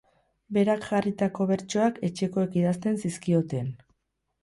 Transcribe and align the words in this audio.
Berak 0.55 0.87
jarritako 0.91 1.47
bertsoak 1.53 2.01
etxekoek 2.09 2.61
idazten 2.65 3.01
zizkioten. 3.07 3.73